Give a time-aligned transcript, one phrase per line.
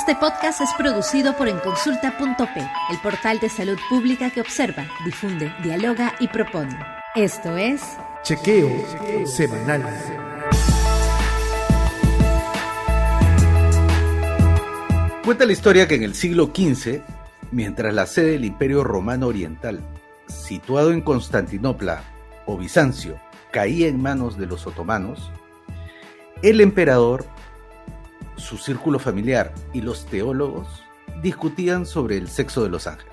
[0.00, 2.60] Este podcast es producido por enconsulta.p,
[2.90, 6.74] el portal de salud pública que observa, difunde, dialoga y propone.
[7.14, 7.82] Esto es
[8.22, 8.70] Chequeo
[9.26, 9.84] Semanal.
[15.22, 17.02] Cuenta la historia que en el siglo XV,
[17.50, 19.80] mientras la sede del Imperio Romano Oriental,
[20.28, 22.04] situado en Constantinopla
[22.46, 25.30] o Bizancio, caía en manos de los otomanos,
[26.40, 27.26] el emperador
[28.40, 30.66] su círculo familiar y los teólogos
[31.22, 33.12] discutían sobre el sexo de los ángeles.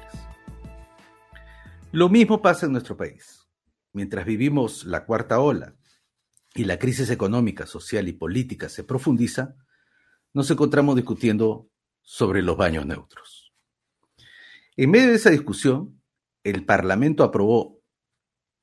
[1.92, 3.48] Lo mismo pasa en nuestro país.
[3.94, 5.76] Mientras vivimos la cuarta ola
[6.56, 9.56] y la crisis económica, social y política se profundiza,
[10.34, 11.70] nos encontramos discutiendo
[12.02, 13.54] sobre los baños neutros.
[14.76, 16.02] En medio de esa discusión,
[16.44, 17.82] el Parlamento aprobó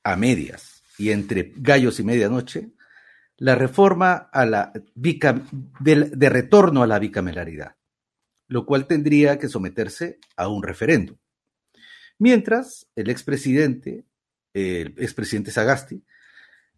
[0.02, 2.72] a medias y entre gallos y medianoche
[3.36, 7.76] la reforma a la de, retorno a la bicameralidad,
[8.46, 11.16] lo cual tendría que someterse a un referéndum.
[12.18, 14.06] Mientras, el expresidente,
[14.52, 16.04] el expresidente Sagasti,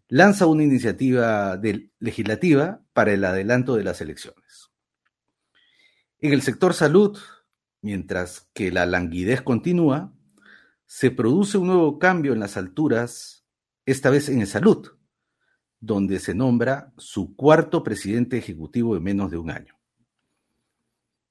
[0.08, 1.61] lanza una iniciativa
[1.98, 4.70] legislativa para el adelanto de las elecciones.
[6.19, 7.19] En el sector salud,
[7.83, 10.14] mientras que la languidez continúa,
[10.86, 13.45] se produce un nuevo cambio en las alturas,
[13.84, 14.95] esta vez en salud,
[15.80, 19.74] donde se nombra su cuarto presidente ejecutivo en menos de un año.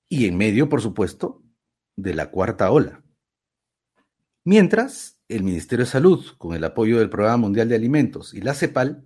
[0.08, 1.44] Y en medio, por supuesto,
[1.96, 3.04] de la cuarta ola.
[4.44, 8.54] Mientras, el Ministerio de Salud, con el apoyo del Programa Mundial de Alimentos y la
[8.54, 9.06] CEPAL,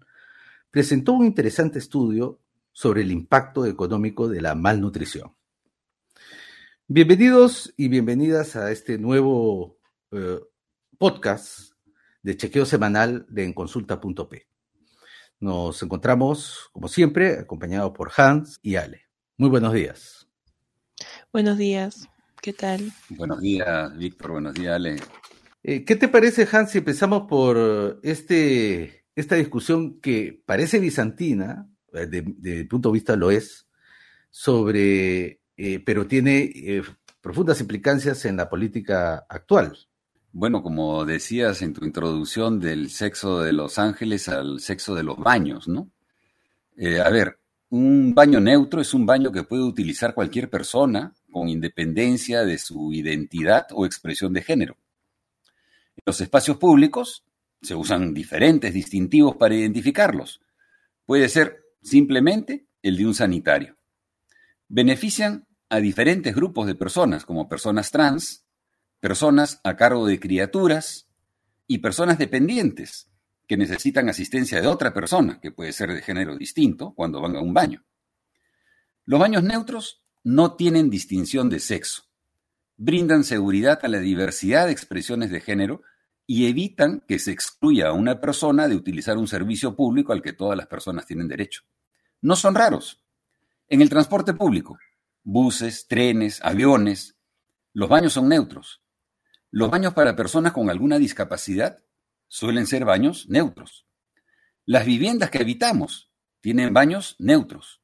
[0.70, 2.40] presentó un interesante estudio
[2.72, 5.34] sobre el impacto económico de la malnutrición.
[6.88, 9.78] Bienvenidos y bienvenidas a este nuevo
[10.12, 10.40] eh,
[10.98, 11.72] podcast
[12.24, 14.48] de chequeo semanal de enconsulta.p.
[15.40, 19.06] Nos encontramos, como siempre, acompañados por Hans y Ale.
[19.38, 20.28] Muy buenos días.
[21.32, 22.10] Buenos días,
[22.42, 22.92] ¿qué tal?
[23.10, 24.98] Buenos días, Víctor, buenos días, Ale.
[25.64, 32.06] Eh, ¿Qué te parece, Hans, si empezamos por este, esta discusión que parece bizantina, eh,
[32.08, 33.68] de, de punto de vista lo es,
[34.30, 36.84] sobre, eh, pero tiene
[37.22, 39.89] profundas implicancias en la política actual?
[40.32, 45.18] Bueno, como decías en tu introducción del sexo de los ángeles al sexo de los
[45.18, 45.90] baños, ¿no?
[46.78, 51.50] Eh, a ver, un baño neutro es un baño que puede utilizar cualquier persona con
[51.50, 54.78] independencia de su identidad o expresión de género.
[55.96, 57.24] En los espacios públicos
[57.62, 60.42] se usan diferentes distintivos para identificarlos.
[61.06, 63.78] Puede ser simplemente el de un sanitario.
[64.68, 68.46] Benefician a diferentes grupos de personas, como personas trans,
[69.00, 71.10] personas a cargo de criaturas
[71.68, 73.10] y personas dependientes
[73.48, 77.42] que necesitan asistencia de otra persona, que puede ser de género distinto, cuando van a
[77.42, 77.84] un baño.
[79.06, 82.04] Los baños neutros no tienen distinción de sexo,
[82.78, 85.82] brindan seguridad a la diversidad de expresiones de género
[86.28, 90.34] y evitan que se excluya a una persona de utilizar un servicio público al que
[90.34, 91.64] todas las personas tienen derecho.
[92.22, 93.04] No son raros.
[93.68, 94.78] En el transporte público,
[95.24, 97.16] buses, trenes, aviones,
[97.74, 98.84] los baños son neutros
[99.52, 101.84] los baños para personas con alguna discapacidad
[102.28, 103.88] suelen ser baños neutros.
[104.66, 106.12] Las viviendas que habitamos
[106.42, 107.82] tienen baños neutros.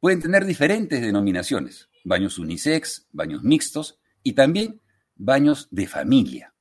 [0.00, 4.80] Pueden tener diferentes denominaciones, baños unisex, baños mixtos y también
[5.14, 6.54] baños de familia.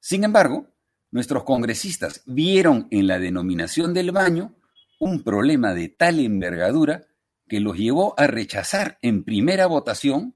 [0.00, 0.74] Sin embargo,
[1.10, 4.56] nuestros congresistas vieron en la denominación del baño
[4.98, 7.06] un problema de tal envergadura
[7.48, 10.34] que los llevó a rechazar en primera votación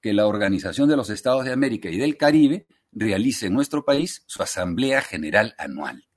[0.00, 4.22] que la Organización de los Estados de América y del Caribe realice en nuestro país
[4.26, 6.08] su Asamblea General Anual.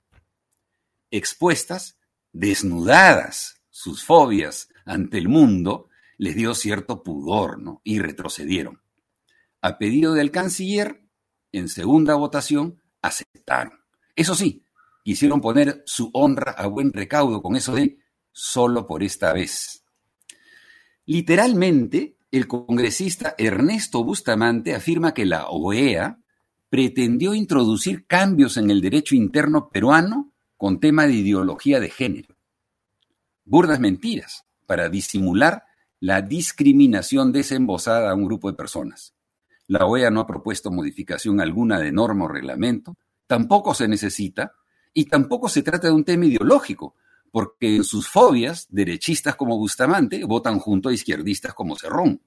[1.09, 1.99] Expuestas,
[2.31, 8.81] desnudadas sus fobias ante el mundo, les dio cierto pudor y retrocedieron.
[9.61, 11.03] A pedido del canciller,
[11.51, 13.79] en segunda votación, aceptaron.
[14.15, 14.63] Eso sí,
[15.03, 17.97] quisieron poner su honra a buen recaudo con eso de
[18.31, 19.83] solo por esta vez.
[21.05, 26.19] Literalmente, el congresista Ernesto Bustamante afirma que la OEA
[26.69, 32.35] pretendió introducir cambios en el derecho interno peruano con tema de ideología de género.
[33.43, 35.65] Burdas mentiras para disimular
[35.99, 39.13] la discriminación desembosada a un grupo de personas.
[39.67, 42.95] La OEA no ha propuesto modificación alguna de norma o reglamento,
[43.27, 44.53] tampoco se necesita,
[44.93, 46.95] y tampoco se trata de un tema ideológico,
[47.31, 52.21] porque en sus fobias, derechistas como Bustamante votan junto a izquierdistas como Cerrón.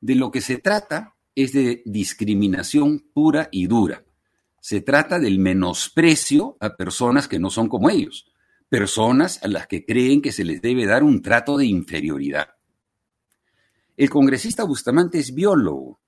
[0.00, 4.04] De lo que se trata es de discriminación pura y dura.
[4.60, 8.26] Se trata del menosprecio a personas que no son como ellos,
[8.68, 12.48] personas a las que creen que se les debe dar un trato de inferioridad.
[13.96, 16.00] El congresista Bustamante es biólogo.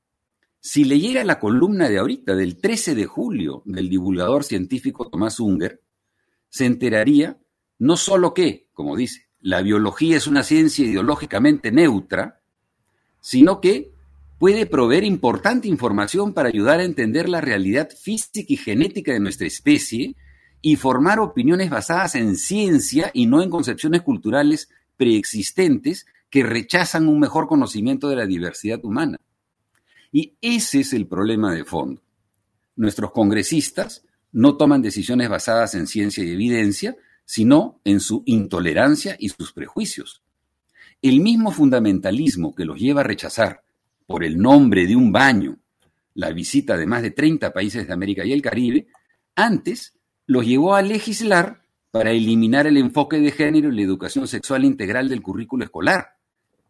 [0.61, 5.83] Si leyera la columna de ahorita, del 13 de julio, del divulgador científico Tomás Unger,
[6.49, 7.39] se enteraría
[7.79, 12.41] no solo que, como dice, la biología es una ciencia ideológicamente neutra,
[13.21, 13.93] sino que
[14.39, 19.47] puede proveer importante información para ayudar a entender la realidad física y genética de nuestra
[19.47, 20.15] especie
[20.61, 27.21] y formar opiniones basadas en ciencia y no en concepciones culturales preexistentes que rechazan un
[27.21, 29.19] mejor conocimiento de la diversidad humana.
[30.13, 32.03] Y ese es el problema de fondo.
[32.77, 36.97] Nuestros congresistas no toman decisiones basadas en ciencia y evidencia,
[37.29, 40.23] sino en su intolerancia y sus prejuicios.
[41.03, 43.65] El mismo fundamentalismo que los lleva a rechazar,
[44.07, 45.59] por el nombre de un baño,
[46.15, 48.87] la visita de más de 30 países de América y el Caribe,
[49.37, 49.93] antes
[50.25, 55.11] los llevó a legislar para eliminar el enfoque de género y la educación sexual integral
[55.11, 56.17] del currículo escolar,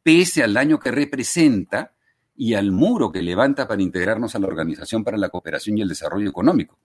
[0.02, 1.94] pese al daño que representa
[2.34, 5.88] y al muro que levanta para integrarnos a la Organización para la Cooperación y el
[5.88, 6.81] Desarrollo Económico.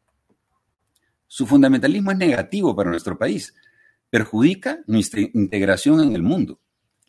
[1.36, 3.56] Su fundamentalismo es negativo para nuestro país,
[4.12, 6.60] perjudica nuestra integración en el mundo,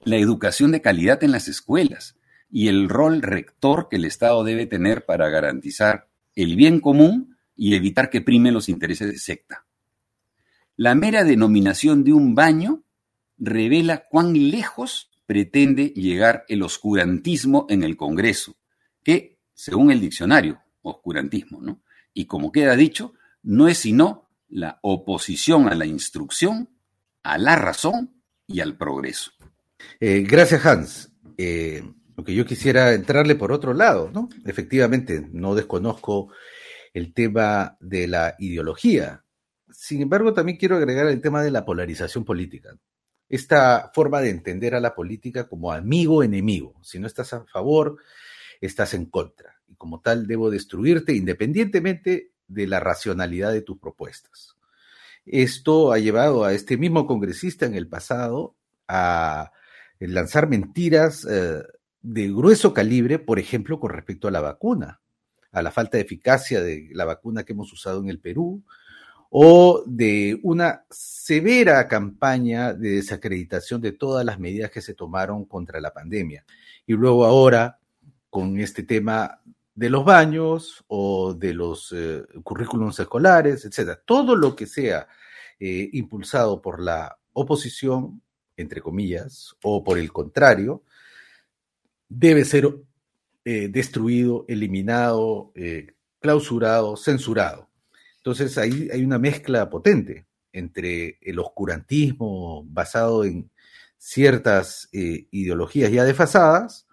[0.02, 2.16] la educación de calidad en las escuelas
[2.50, 7.74] y el rol rector que el Estado debe tener para garantizar el bien común y
[7.74, 9.66] evitar que primen los intereses de secta.
[10.74, 12.82] La mera denominación de un baño
[13.36, 18.56] revela cuán lejos pretende llegar el oscurantismo en el Congreso,
[19.02, 21.82] que, según el diccionario, oscurantismo, ¿no?
[22.14, 23.12] Y como queda dicho,
[23.44, 26.70] no es sino la oposición a la instrucción,
[27.22, 29.30] a la razón y al progreso.
[30.00, 31.12] Eh, gracias, Hans.
[31.38, 31.82] Eh,
[32.16, 34.28] lo que yo quisiera entrarle por otro lado, ¿no?
[34.44, 36.32] Efectivamente, no desconozco
[36.92, 39.24] el tema de la ideología.
[39.70, 42.76] Sin embargo, también quiero agregar el tema de la polarización política
[43.28, 46.80] esta forma de entender a la política como amigo-enemigo.
[46.82, 47.96] Si no estás a favor,
[48.60, 49.60] estás en contra.
[49.66, 54.56] Y como tal, debo destruirte independientemente de la racionalidad de tus propuestas.
[55.26, 58.54] Esto ha llevado a este mismo congresista en el pasado
[58.88, 59.52] a
[59.98, 61.62] lanzar mentiras eh,
[62.02, 65.00] de grueso calibre, por ejemplo, con respecto a la vacuna,
[65.52, 68.62] a la falta de eficacia de la vacuna que hemos usado en el Perú,
[69.30, 75.80] o de una severa campaña de desacreditación de todas las medidas que se tomaron contra
[75.80, 76.44] la pandemia.
[76.86, 77.78] Y luego ahora,
[78.30, 79.40] con este tema
[79.74, 85.08] de los baños o de los eh, currículums escolares, etcétera, todo lo que sea
[85.58, 88.22] eh, impulsado por la oposición,
[88.56, 90.82] entre comillas, o por el contrario,
[92.08, 92.72] debe ser
[93.44, 95.52] eh, destruido, eliminado,
[96.20, 97.68] clausurado, censurado.
[98.18, 103.50] Entonces ahí hay una mezcla potente entre el oscurantismo basado en
[103.98, 106.86] ciertas eh, ideologías ya desfasadas,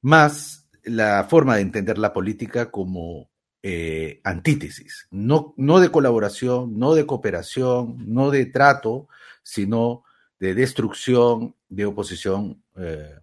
[0.00, 3.30] más la forma de entender la política como
[3.62, 9.08] eh, antítesis, no, no de colaboración, no de cooperación, no de trato,
[9.42, 10.04] sino
[10.38, 13.16] de destrucción, de oposición eh,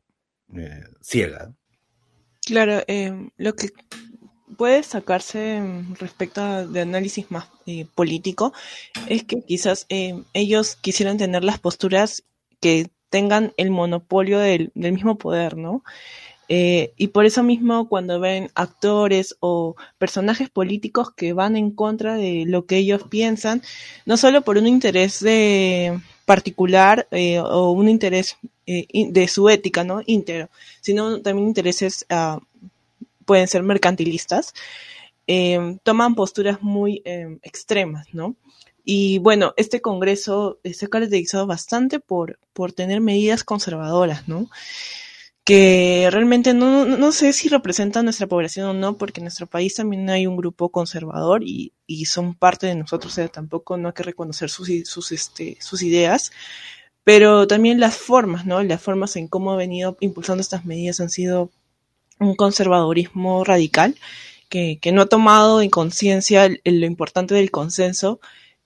[1.02, 1.54] ciega.
[2.46, 2.82] Claro,
[3.38, 3.70] lo que
[4.58, 5.62] puede sacarse
[6.00, 8.54] respecto a, de análisis más eh, político
[9.08, 12.24] es que quizás eh, ellos quisieran tener las posturas
[12.60, 15.84] que tengan el monopolio del, mismo poder, ¿no?
[16.50, 22.16] Eh, y por eso mismo cuando ven actores o personajes políticos que van en contra
[22.16, 23.62] de lo que ellos piensan,
[24.06, 27.08] no solo por un interés de particular
[27.44, 30.02] o un interés de su ética, ¿no?
[30.06, 30.50] Íntegro,
[30.82, 32.40] sino también intereses uh,
[33.28, 34.54] pueden ser mercantilistas,
[35.28, 38.36] eh, toman posturas muy eh, extremas, ¿no?
[38.86, 44.50] Y bueno, este Congreso se ha caracterizado bastante por, por tener medidas conservadoras, ¿no?
[45.48, 49.76] Que realmente no, no sé si representan nuestra población o no, porque en nuestro país
[49.76, 53.88] también hay un grupo conservador y, y son parte de nosotros, o sea, tampoco no
[53.88, 56.32] hay que reconocer sus, sus, este, sus ideas,
[57.06, 58.62] pero también las formas, ¿no?
[58.62, 61.50] Las formas en cómo ha venido impulsando estas medidas han sido
[62.20, 63.96] un conservadurismo radical
[64.50, 68.20] que, no ha tomado en conciencia lo importante del consenso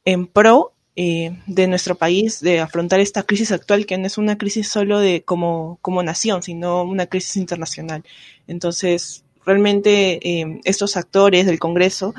[0.06, 4.38] en pro eh, de nuestro país de afrontar esta crisis actual que no es una
[4.38, 8.04] crisis solo de como, como nación, sino una crisis internacional.
[8.48, 12.14] Entonces, realmente eh, estos actores del Congreso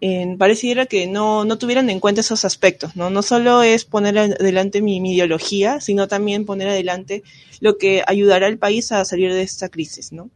[0.00, 3.08] eh, pareciera que no, no tuvieran en cuenta esos aspectos, ¿no?
[3.08, 7.22] No solo es poner adelante mi, mi, ideología, sino también poner adelante
[7.60, 10.30] lo que ayudará al país a salir de esta crisis, ¿no?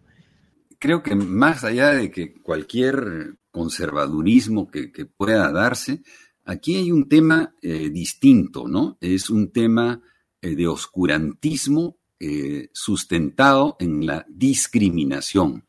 [0.80, 6.02] creo que más allá de que cualquier conservadurismo que, pueda darse,
[6.50, 8.98] aquí hay un tema eh, distinto, ¿no?
[9.00, 10.00] Es un tema
[10.42, 15.64] eh, de oscurantismo eh, sustentado en la discriminación.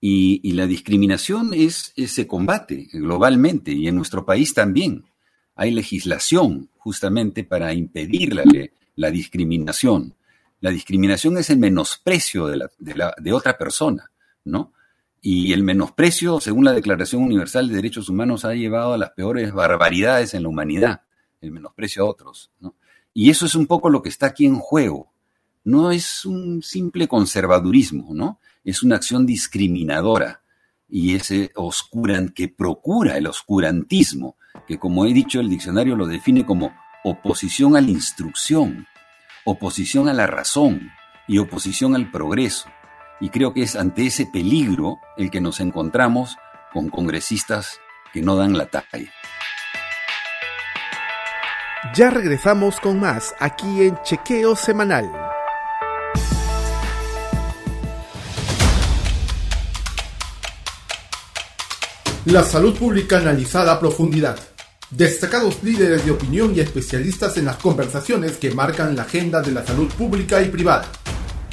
[0.00, 5.04] Y, la discriminación es, se combate globalmente y en nuestro país también.
[5.54, 8.34] Hay legislación justamente para impedir
[8.96, 10.14] la, discriminación.
[10.60, 14.10] La discriminación es el menosprecio de, de, otra persona,
[14.44, 14.74] ¿no?
[15.26, 19.54] Y el menosprecio, según la Declaración Universal de Derechos Humanos, ha llevado a las peores
[19.54, 21.00] barbaridades en la humanidad,
[21.40, 22.50] el menosprecio a otros.
[23.14, 25.10] Y eso es un poco lo que está aquí en juego.
[25.64, 28.38] No es un simple conservadurismo, ¿no?
[28.64, 30.42] es una acción discriminadora
[30.88, 36.44] y ese oscuran que procura el oscurantismo, que como he dicho el diccionario lo define
[36.44, 38.86] como oposición a la instrucción,
[39.46, 40.90] oposición a la razón
[41.28, 42.68] y oposición al progreso.
[43.24, 46.36] Y creo que es ante ese peligro el que nos encontramos
[46.74, 47.80] con congresistas
[48.12, 49.10] que no dan la talla.
[51.96, 55.10] Ya regresamos con más aquí en Chequeo Semanal.
[62.26, 64.38] La salud pública analizada a profundidad.
[64.90, 69.64] Destacados líderes de opinión y especialistas en las conversaciones que marcan la agenda de la
[69.64, 70.92] salud pública y privada.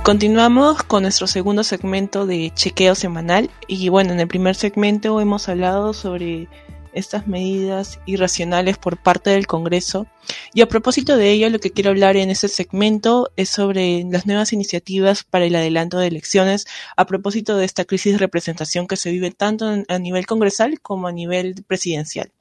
[0.03, 5.49] Continuamos con nuestro segundo segmento de chequeo semanal y bueno, en el primer segmento hemos
[5.49, 6.47] hablado sobre
[6.93, 10.07] estas medidas irracionales por parte del Congreso
[10.53, 14.25] y a propósito de ello lo que quiero hablar en este segmento es sobre las
[14.25, 18.97] nuevas iniciativas para el adelanto de elecciones a propósito de esta crisis de representación que
[18.97, 22.31] se vive tanto a nivel congresal como a nivel presidencial.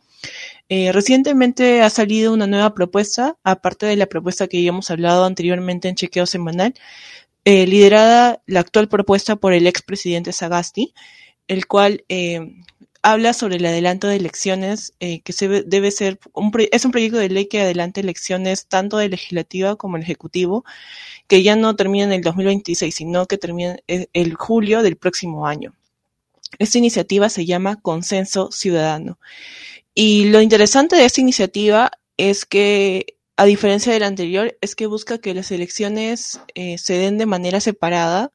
[0.69, 5.25] Eh, recientemente ha salido una nueva propuesta, aparte de la propuesta que ya hemos hablado
[5.25, 6.75] anteriormente en chequeo semanal,
[7.45, 10.95] eh, liderada la actual propuesta por el expresidente Sagasti,
[11.49, 12.41] el cual eh,
[13.03, 17.19] habla sobre el adelanto de elecciones, eh, que se debe ser un es un proyecto
[17.19, 20.65] de ley que adelanta elecciones tanto de legislativa como el ejecutivo,
[21.27, 25.75] que ya no termina en el 2026, sino que termina el julio del próximo año.
[26.59, 29.19] Esta iniciativa se llama Consenso Ciudadano.
[29.95, 34.85] Y lo interesante de esta iniciativa es que a diferencia de la anterior, es que
[34.85, 38.33] busca que las elecciones eh, se den de manera separada,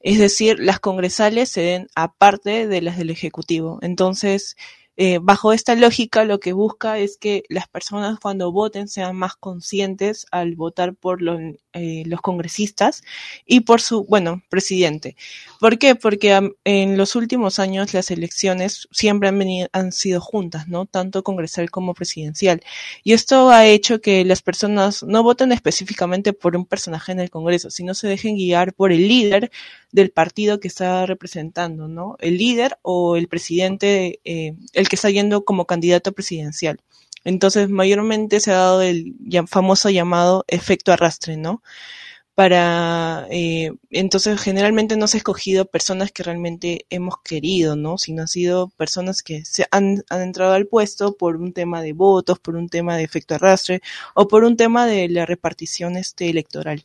[0.00, 3.78] es decir, las congresales se den aparte de las del Ejecutivo.
[3.82, 4.56] Entonces,
[4.96, 9.36] eh, bajo esta lógica, lo que busca es que las personas cuando voten sean más
[9.36, 11.40] conscientes al votar por los,
[11.72, 13.02] eh, los congresistas
[13.46, 15.16] y por su, bueno, presidente.
[15.60, 15.94] ¿Por qué?
[15.94, 20.86] Porque en los últimos años las elecciones siempre han, venido, han sido juntas, ¿no?
[20.86, 22.60] Tanto congresal como presidencial.
[23.04, 27.30] Y esto ha hecho que las personas no voten específicamente por un personaje en el
[27.30, 29.50] Congreso, sino se dejen guiar por el líder
[29.92, 32.16] del partido que está representando, ¿no?
[32.20, 36.80] El líder o el presidente, eh, el que está yendo como candidato presidencial.
[37.24, 39.14] Entonces, mayormente se ha dado el
[39.46, 41.62] famoso llamado efecto arrastre, ¿no?
[42.34, 47.98] Para, eh, entonces, generalmente no se ha escogido personas que realmente hemos querido, ¿no?
[47.98, 51.92] Sino han sido personas que se han, han entrado al puesto por un tema de
[51.92, 53.82] votos, por un tema de efecto arrastre
[54.14, 56.84] o por un tema de la repartición este, electoral.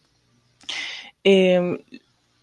[1.24, 1.80] Eh,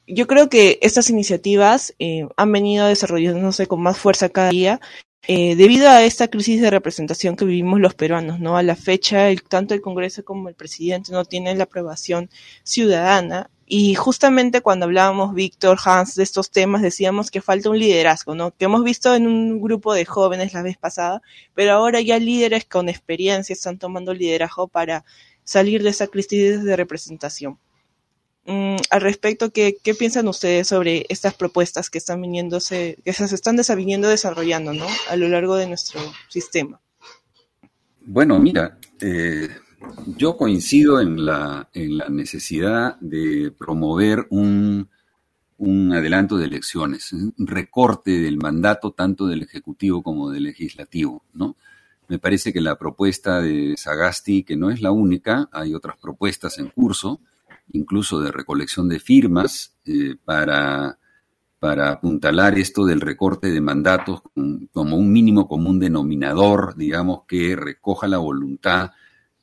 [0.06, 4.80] yo creo que estas iniciativas eh, han venido desarrollándose con más fuerza cada día
[5.29, 8.57] eh, debido a esta crisis de representación que vivimos los peruanos, ¿no?
[8.57, 12.29] A la fecha, tanto el Congreso como el presidente no tienen la aprobación
[12.64, 13.49] ciudadana.
[13.67, 18.50] Y justamente cuando hablábamos, Víctor, Hans, de estos temas, decíamos que falta un liderazgo, ¿no?
[18.50, 21.23] Que hemos visto en un grupo de jóvenes la vez pasada,
[21.55, 25.05] pero ahora ya líderes con experiencia están tomando liderazgo para
[25.45, 27.59] salir de esa crisis de representación.
[28.44, 33.32] Mm, al respecto, ¿qué, ¿qué, piensan ustedes sobre estas propuestas que están viniéndose, que se
[33.32, 34.87] están viniendo desarrollando ¿no?
[35.08, 36.80] a lo largo de nuestro sistema?
[38.00, 39.49] Bueno, mira, eh,
[40.06, 44.88] yo coincido en la, en la necesidad de promover un,
[45.58, 51.56] un adelanto de elecciones, un recorte del mandato tanto del Ejecutivo como del Legislativo, ¿no?
[52.08, 56.58] Me parece que la propuesta de Sagasti, que no es la única, hay otras propuestas
[56.58, 57.20] en curso,
[57.73, 60.99] incluso de recolección de firmas eh, para,
[61.59, 64.23] para apuntalar esto del recorte de mandatos
[64.73, 68.90] como un mínimo común denominador, digamos, que recoja la voluntad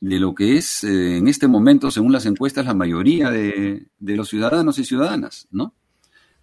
[0.02, 4.30] de lo que es eh, en este momento, según las encuestas, la mayoría de, los
[4.30, 5.74] ciudadanos y ciudadanas, ¿no?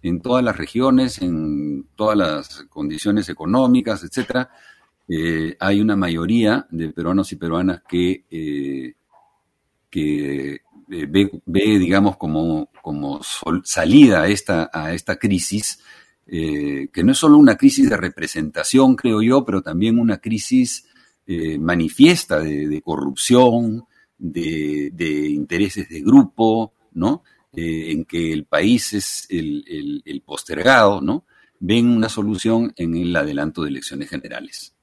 [0.03, 4.51] en todas las regiones, en todas las condiciones económicas, etcétera,
[5.07, 8.93] eh, hay una mayoría de peruanos y peruanas que,
[9.89, 13.21] que ve, ve, digamos, como, como
[13.63, 15.79] salida a esta, a esta crisis,
[16.25, 20.85] que no es solo una crisis de representación, creo yo, pero también una crisis
[21.59, 23.85] manifiesta de, de corrupción,
[24.17, 27.23] de, de, intereses de grupo, ¿no?
[27.53, 31.25] en que el país es el, el, el postergado, ¿no?
[31.59, 34.77] Ven una solución en el adelanto de elecciones generales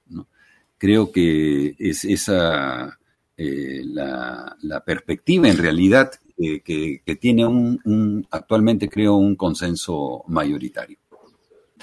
[0.84, 2.98] creo que es esa
[3.36, 10.98] eh, la, perspectiva en realidad eh, que, tiene un, actualmente creo un consenso mayoritario.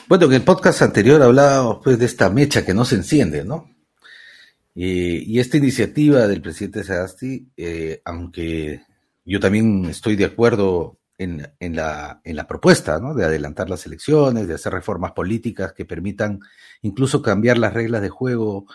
[0.07, 3.69] Bueno, en el podcast anterior hablábamos pues de esta mecha que no se enciende, ¿no?
[4.73, 8.81] y esta iniciativa del presidente Sagasti, eh, aunque
[9.25, 13.13] yo también estoy de acuerdo en, en, la, en la propuesta, ¿no?
[13.13, 16.39] De adelantar las elecciones, de hacer reformas políticas que permitan
[16.81, 18.65] incluso cambiar las reglas de juego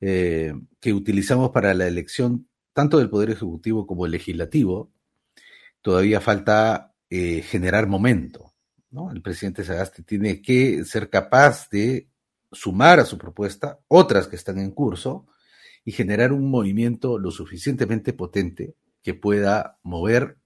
[0.00, 4.92] eh, que utilizamos para la elección tanto del Poder Ejecutivo como el Legislativo,
[5.80, 8.52] todavía falta eh, generar momento.
[9.12, 12.08] El presidente Sagasti tiene que ser capaz de
[12.52, 15.26] sumar a su propuesta otras que están en curso
[15.84, 20.38] y generar un movimiento lo suficientemente potente que pueda mover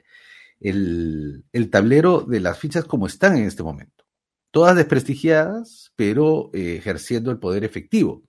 [0.61, 4.05] el, el tablero de las fichas como están en este momento.
[4.51, 8.23] Todas desprestigiadas, pero eh, ejerciendo el poder efectivo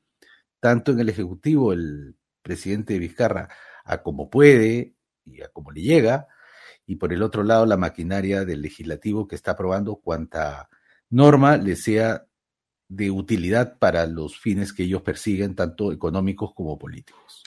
[0.62, 3.50] tanto en el Ejecutivo, el presidente Vizcarra,
[3.84, 6.28] a como puede y a como le llega,
[6.86, 10.70] y por el otro lado la maquinaria del legislativo que está aprobando cuanta
[11.10, 12.26] norma le sea
[12.88, 17.44] de utilidad para los fines que ellos persiguen, tanto económicos como políticos.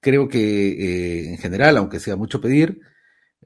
[0.00, 2.80] Creo que eh, en general, aunque sea mucho pedir,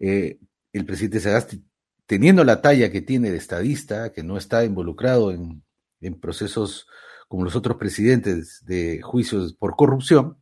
[0.01, 0.39] eh,
[0.73, 1.65] el presidente Sagasti,
[2.07, 5.63] teniendo la talla que tiene de estadista, que no está involucrado en,
[6.01, 6.87] en procesos
[7.29, 10.37] como los otros presidentes de juicios por corrupción,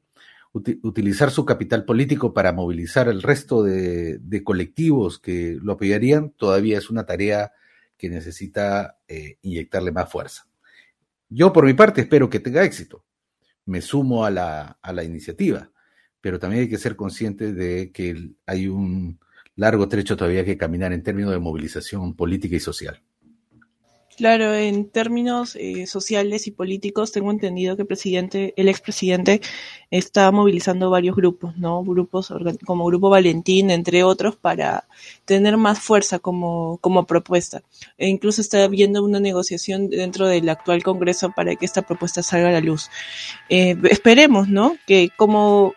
[0.53, 6.90] utilizar su capital político para movilizar el resto de, colectivos que lo apoyarían, todavía es
[6.90, 7.53] una tarea
[7.97, 10.47] que necesita eh, inyectarle más fuerza.
[11.29, 13.05] Yo, por mi parte, espero que tenga éxito.
[13.66, 15.70] Me sumo a la, a la iniciativa,
[16.20, 19.18] pero también hay que ser conscientes de que hay un
[19.57, 23.03] largo trecho todavía que caminar en términos de movilización política y social.
[24.16, 29.40] Claro, en términos eh, sociales y políticos, tengo entendido que el presidente, el expresidente,
[29.90, 31.83] está movilizando varios grupos, ¿no?
[31.83, 32.33] Grupos
[32.64, 34.87] como Grupo Valentín, entre otros, para
[35.24, 37.62] tener más fuerza como, como propuesta.
[37.98, 42.50] E incluso está habiendo una negociación dentro del actual Congreso para que esta propuesta salga
[42.50, 42.90] a la luz.
[43.48, 44.77] Eh, esperemos, ¿no?
[44.87, 45.74] Que cómo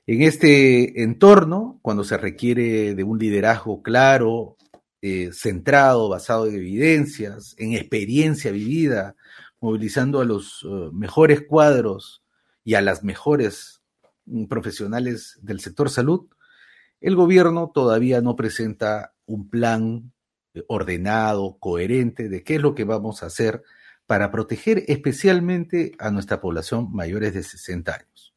[0.05, 4.57] En este entorno, cuando se requiere de un liderazgo claro,
[5.01, 9.15] eh, centrado, basado en evidencias, en experiencia vivida,
[9.59, 12.23] movilizando a los eh, mejores cuadros
[12.63, 13.81] y a las mejores
[14.25, 16.27] mm, profesionales del sector salud,
[17.01, 20.12] el gobierno todavía no presenta un plan
[20.67, 23.63] ordenado, coherente de qué es lo que vamos a hacer
[24.05, 28.35] para proteger especialmente a nuestra población mayores de 60 años.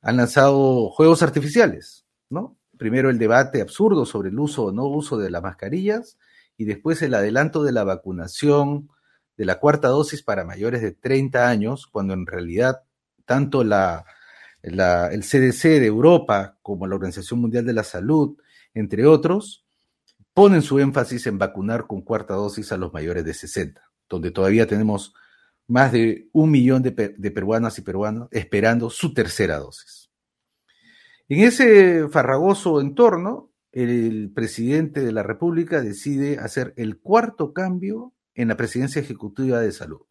[0.00, 2.56] Han lanzado juegos artificiales, ¿no?
[2.78, 6.18] Primero el debate absurdo sobre el uso o no uso de las mascarillas
[6.56, 8.88] y después el adelanto de la vacunación
[9.36, 12.82] de la cuarta dosis para mayores de 30 años, cuando en realidad
[13.24, 14.04] tanto la,
[14.62, 18.36] el CDC de Europa como la Organización Mundial de la Salud,
[18.74, 19.63] entre otros,
[20.34, 24.66] ponen su énfasis en vacunar con cuarta dosis a los mayores de 60, donde todavía
[24.66, 25.14] tenemos
[25.66, 30.10] más de un millón de, peruanas y peruanos esperando su tercera dosis.
[31.28, 38.48] En ese farragoso entorno, el presidente de la República decide hacer el cuarto cambio en
[38.48, 40.02] la presidencia ejecutiva de salud.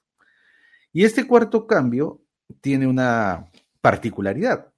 [0.91, 2.21] Y este cuarto cambio
[2.62, 4.73] tiene una particularidad.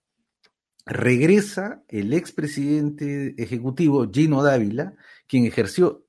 [0.85, 4.95] Regresa el expresidente ejecutivo Gino Dávila,
[5.27, 6.05] quien ejerció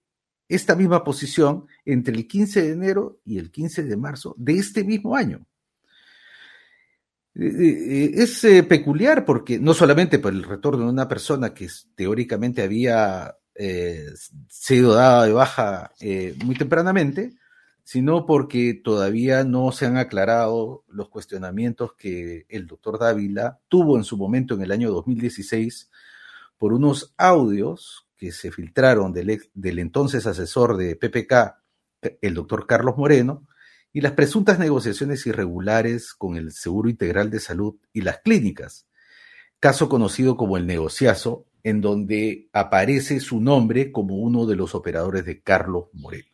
[0.48, 4.85] esta misma posición entre el 15 de enero y el 15 de marzo de este
[4.85, 5.46] mismo año.
[7.38, 11.68] Eh, eh, es eh, peculiar porque no solamente por el retorno de una persona que
[11.94, 13.37] teóricamente había
[14.50, 15.90] sido dada de baja
[16.44, 17.38] muy tempranamente,
[17.85, 24.05] sino porque todavía no se han aclarado los cuestionamientos que el doctor Dávila tuvo en
[24.05, 25.90] su momento en el año 2016
[26.59, 29.40] por unos audios que se filtraron del,
[29.79, 31.62] entonces asesor de PPK,
[32.20, 33.46] el doctor Carlos Moreno,
[33.92, 38.87] y las presuntas negociaciones irregulares con el Seguro Integral de Salud y las clínicas,
[39.59, 45.24] caso conocido como el negociazo, en donde aparece su nombre como uno de los operadores
[45.24, 46.29] de Carlos Moreno.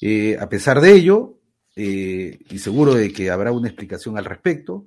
[0.00, 1.38] Eh, a pesar de ello,
[1.76, 4.86] eh, y seguro de que habrá una explicación al respecto,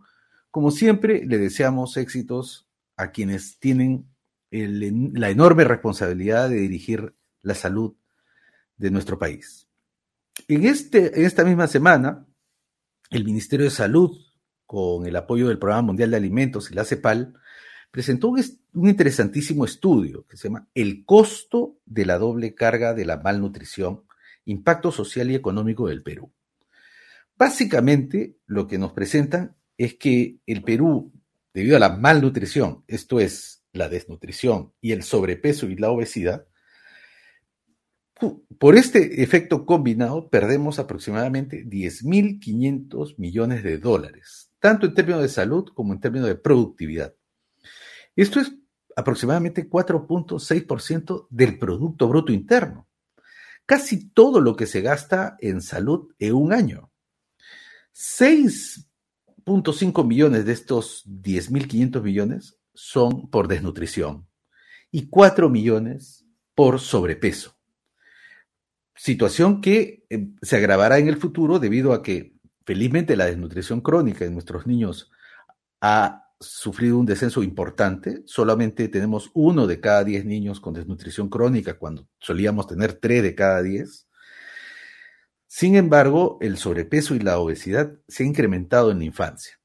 [0.52, 4.06] como siempre, le deseamos éxitos a quienes tienen
[4.52, 7.96] la enorme responsabilidad de dirigir la salud
[8.78, 9.68] de nuestro país.
[10.48, 12.26] En, este, en esta misma semana,
[13.10, 14.18] el Ministerio de Salud,
[14.66, 17.34] con el apoyo del Programa Mundial de Alimentos y la CEPAL,
[17.92, 18.42] presentó un,
[18.74, 24.04] un, interesantísimo estudio que se llama El costo de la doble carga de la malnutrición
[24.46, 26.32] impacto social y económico del Perú.
[27.38, 31.12] Básicamente, lo que nos presentan es que el Perú,
[31.54, 36.48] debido a la malnutrición, esto es, la desnutrición y el sobrepeso y la obesidad,
[38.58, 45.66] por este efecto combinado perdemos aproximadamente 10.500 millones de dólares, tanto en términos de salud
[45.74, 47.14] como en términos de productividad.
[48.16, 48.54] Esto es
[48.96, 52.88] aproximadamente 4.6% del Producto Bruto Interno
[53.66, 56.92] casi todo lo que se gasta en salud en un año.
[57.94, 64.28] 6.5 millones de estos 10.500 millones son por desnutrición
[64.92, 67.58] y 4 millones por sobrepeso.
[68.96, 72.36] Situación que eh, se agravará en el futuro debido a que
[72.66, 75.12] felizmente la desnutrición crónica en nuestros niños
[75.82, 78.24] ha sufrido un descenso importante.
[78.26, 83.36] Solamente tenemos uno de cada diez niños con desnutrición crónica cuando solíamos tener tres de
[83.36, 84.08] cada diez.
[85.48, 89.60] Sin embargo, el sobrepeso y la obesidad se han incrementado en la infancia.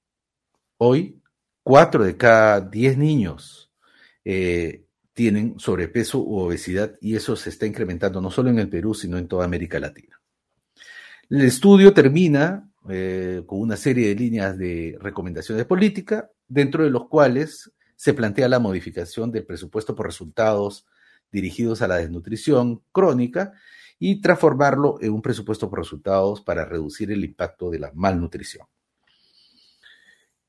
[0.76, 1.19] Hoy,
[1.62, 3.70] cuatro de cada diez niños
[4.24, 8.94] eh, tienen sobrepeso u obesidad y eso se está incrementando no solo en el Perú,
[8.94, 10.20] sino en toda América Latina.
[11.28, 16.90] El estudio termina eh, con una serie de líneas de recomendaciones de política, dentro de
[16.90, 20.86] los cuales se plantea la modificación del presupuesto por resultados
[21.30, 23.52] dirigidos a la desnutrición crónica
[23.98, 28.66] y transformarlo en un presupuesto por resultados para reducir el impacto de la malnutrición.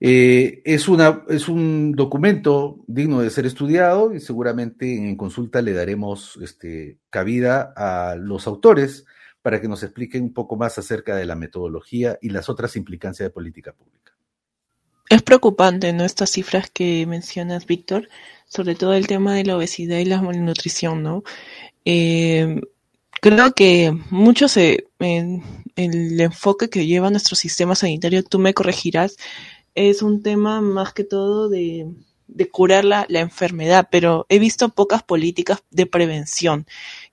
[0.03, 5.73] Eh, es, una, es un documento digno de ser estudiado y seguramente en consulta le
[5.73, 9.05] daremos este, cabida a los autores
[9.43, 13.27] para que nos expliquen un poco más acerca de la metodología y las otras implicancias
[13.27, 14.13] de política pública.
[15.07, 16.03] Es preocupante, ¿no?
[16.03, 18.09] Estas cifras que mencionas, Víctor,
[18.47, 21.23] sobre todo el tema de la obesidad y la malnutrición, ¿no?
[21.85, 22.59] Eh,
[23.21, 29.17] creo que mucho se, el enfoque que lleva nuestro sistema sanitario, tú me corregirás,
[29.75, 31.87] es un tema más que todo de,
[32.27, 36.65] de curar la, la, enfermedad, pero he visto pocas políticas de prevención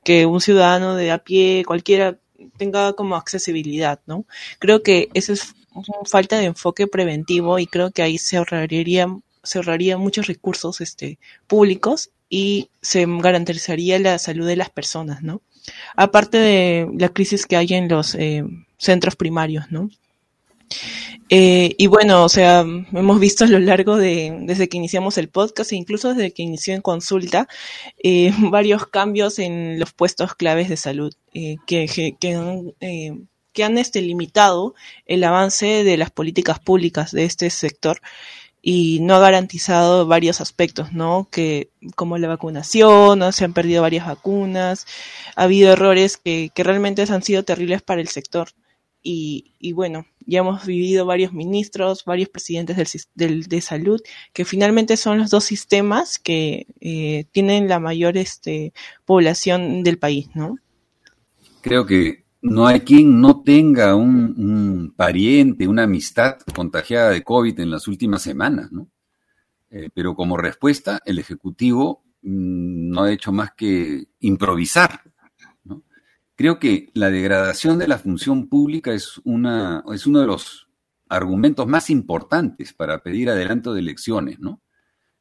[0.05, 2.19] que un ciudadano de a pie, cualquiera,
[2.57, 4.25] tenga como accesibilidad, ¿no?
[4.59, 5.55] Creo que eso es
[6.05, 9.09] falta de enfoque preventivo y creo que ahí se ahorraría,
[9.43, 15.41] se ahorraría muchos recursos este, públicos y se garantizaría la salud de las personas, ¿no?
[15.97, 18.45] Aparte de la crisis que hay en los eh,
[18.79, 19.91] centros primarios, ¿no?
[21.31, 25.29] Eh, y bueno, o sea, hemos visto a lo largo de, desde que iniciamos el
[25.29, 27.49] podcast e incluso desde que inició en consulta,
[28.03, 32.73] eh, varios cambios en los puestos claves de salud eh, que, que, han,
[33.53, 34.75] que han este, limitado
[35.07, 38.01] el avance de las políticas públicas de este sector
[38.63, 41.29] y no ha garantizado varios aspectos, ¿no?
[41.31, 44.87] Que como la vacunación, se han perdido varias vacunas,
[45.37, 48.49] ha habido errores que, que realmente han sido terribles para el sector.
[49.03, 54.01] Y, y, bueno, ya hemos vivido varios ministros, varios presidentes del, del, de salud,
[54.33, 58.73] que finalmente son los dos sistemas que eh, tienen la mayor este,
[59.05, 60.59] población del país, ¿no?
[61.63, 67.71] Creo que no hay quien no tenga un, pariente, una amistad contagiada de COVID en
[67.71, 68.89] las últimas semanas, ¿no?
[69.71, 75.03] Eh, pero como respuesta, el Ejecutivo mmm, no ha hecho más que improvisar.
[76.39, 80.69] Creo que la degradación de la función pública es, una, es uno de los
[81.09, 84.63] argumentos más importantes para pedir adelanto de elecciones, ¿no?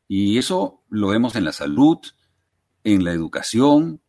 [0.08, 1.98] Y eso lo vemos en la salud,
[2.84, 4.00] en la educación,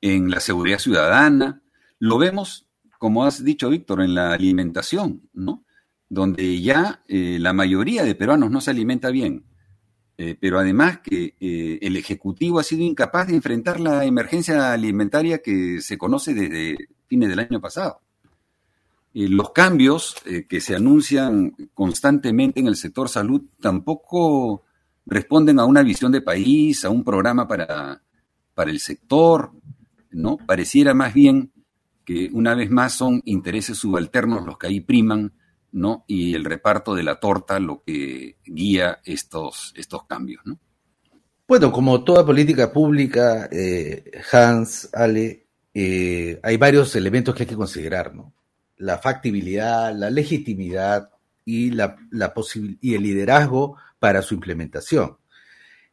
[0.00, 1.64] en la seguridad ciudadana,
[1.98, 2.68] lo vemos,
[3.00, 5.64] como has dicho, Víctor, en la alimentación, ¿no?
[6.08, 9.46] Donde ya eh, la mayoría de peruanos no se alimenta bien,
[10.18, 15.38] eh, pero además que eh, el Ejecutivo ha sido incapaz de enfrentar la emergencia alimentaria
[15.38, 16.76] que se conoce desde
[17.06, 18.00] fines del año pasado.
[19.12, 20.16] los cambios
[20.48, 24.62] que se anuncian constantemente en el sector salud tampoco
[25.06, 28.02] responden a una visión de país, a un programa para,
[28.54, 29.52] para el sector,
[30.10, 30.36] ¿no?
[30.36, 31.52] Pareciera más bien
[32.04, 35.32] que una vez más son intereses subalternos los que ahí priman,
[35.72, 36.04] ¿no?
[36.06, 40.58] Y el reparto de la torta lo que guía estos, estos cambios, ¿no?
[41.48, 47.54] Bueno, como toda política pública, eh, Hans, Ale, eh, hay varios elementos que hay que
[47.54, 48.32] considerar, ¿no?
[48.78, 51.10] La factibilidad, la legitimidad
[51.44, 52.34] y, la, la
[52.80, 55.18] y el liderazgo para su implementación.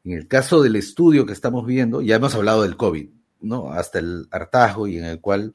[0.03, 3.09] En el caso del estudio que estamos viendo, ya hemos hablado del COVID,
[3.41, 3.71] ¿no?
[3.71, 5.53] Hasta el hartazgo y en el cual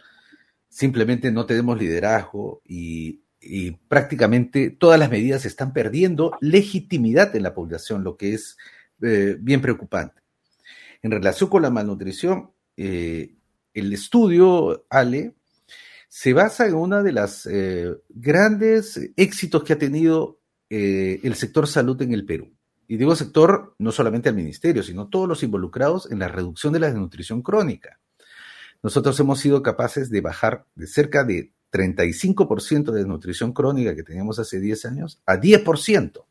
[0.69, 7.55] simplemente no tenemos liderazgo y, y, prácticamente todas las medidas están perdiendo legitimidad en la
[7.55, 8.57] población, lo que es
[9.03, 10.23] eh, bien preocupante.
[11.03, 13.35] En relación con la malnutrición, eh,
[13.75, 15.35] el estudio, Ale,
[16.09, 20.39] se basa en uno de los eh, grandes éxitos que ha tenido
[20.71, 22.53] el sector salud en el Perú.
[22.89, 26.81] Y digo sector no solamente al ministerio, sino todos los involucrados en la reducción de
[26.81, 27.99] la desnutrición crónica
[28.83, 34.39] nosotros hemos sido capaces de bajar de cerca de 35% de desnutrición crónica que teníamos
[34.39, 36.25] hace 10 años a 10%.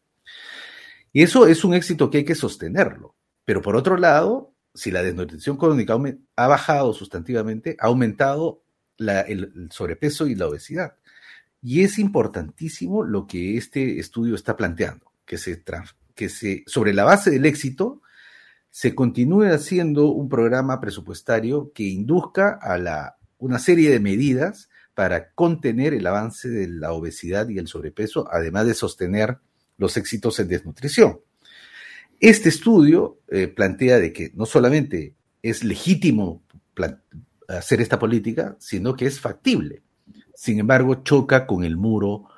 [1.14, 3.16] Y eso es un éxito que hay que sostenerlo.
[3.46, 5.98] Pero por otro lado, si la desnutrición crónica
[6.36, 8.62] ha bajado sustantivamente, ha aumentado
[8.98, 10.96] la, el, el sobrepeso y la obesidad.
[11.62, 15.64] Y es importantísimo lo que este estudio está planteando, que se,
[16.14, 18.02] que se sobre la base del éxito
[18.70, 25.30] se continúe haciendo un programa presupuestario que induzca a la, una serie de medidas para
[25.34, 29.38] contener el avance de la obesidad y el sobrepeso, además de sostener
[29.78, 31.20] los éxitos en desnutrición.
[32.20, 36.42] Este estudio eh, plantea de que no solamente es legítimo
[37.48, 39.84] hacer esta política, sino que es factible.
[40.34, 42.30] Sin embargo, choca con el muro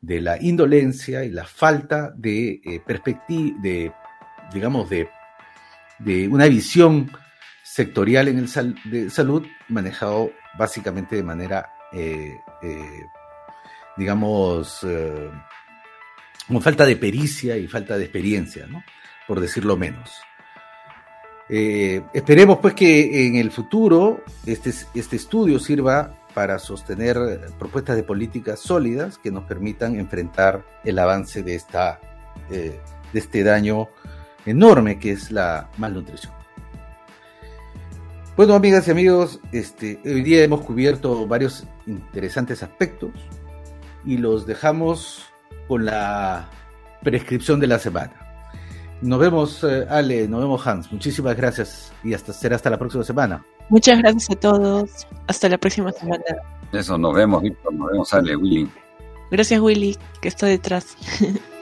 [0.00, 3.92] de la indolencia y la falta de eh, perspectiva, de,
[4.52, 5.08] digamos, de
[5.98, 7.10] de una visión
[7.64, 13.06] sectorial en el de salud manejado básicamente de manera, eh, eh,
[13.96, 15.30] digamos, eh,
[16.46, 18.82] con falta de pericia y falta de experiencia, ¿no?
[19.26, 20.12] por decirlo menos.
[21.50, 27.16] Esperemos pues que en el futuro este, este estudio sirva para sostener
[27.58, 32.00] propuestas de políticas sólidas que nos permitan enfrentar el avance de, esta,
[32.50, 32.78] de
[33.14, 33.88] este daño
[34.44, 36.37] enorme que es la malnutrición.
[38.38, 43.10] Bueno, amigas y amigos, este, hoy día hemos cubierto varios interesantes aspectos
[44.04, 45.24] y los dejamos
[45.66, 46.48] con la
[47.02, 48.12] prescripción de la semana.
[49.02, 50.92] Nos vemos, eh, Ale, nos vemos, Hans.
[50.92, 53.44] Muchísimas gracias y hasta será hasta la próxima semana.
[53.70, 55.08] Muchas gracias a todos.
[55.26, 56.22] Hasta la próxima semana.
[56.72, 57.74] Eso, nos vemos, Víctor.
[57.74, 58.70] Nos vemos, Ale, Willy.
[59.32, 60.96] Gracias, Willy, que está detrás.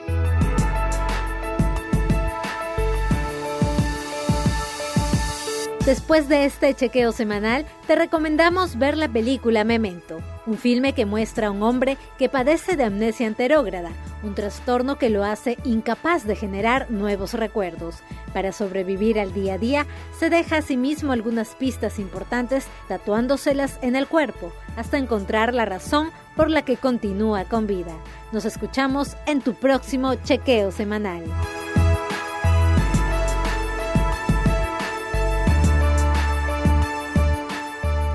[5.87, 11.47] Después de este chequeo semanal, te recomendamos ver la película Memento, un filme que muestra
[11.47, 16.35] a un hombre que padece de amnesia anterógrada, un trastorno que lo hace incapaz de
[16.35, 17.99] generar nuevos recuerdos.
[18.33, 19.87] Para sobrevivir al día a día,
[20.19, 25.63] se deja a sí mismo algunas pistas importantes tatuándoselas en el cuerpo, hasta encontrar la
[25.63, 27.95] razón por la que continúa con vida.
[28.33, 31.23] Nos escuchamos en tu próximo chequeo semanal.